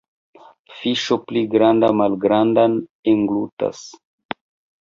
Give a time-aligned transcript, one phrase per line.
[0.77, 2.81] Fiŝo pli granda malgrandan
[3.15, 3.83] englutas.